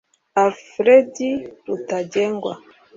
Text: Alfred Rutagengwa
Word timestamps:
Alfred 0.43 1.15
Rutagengwa 1.65 2.53